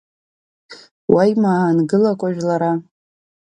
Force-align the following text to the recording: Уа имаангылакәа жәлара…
Уа 1.13 1.23
имаангылакәа 1.31 2.27
жәлара… 2.35 2.71